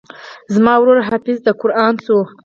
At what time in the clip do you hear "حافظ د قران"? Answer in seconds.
1.09-1.93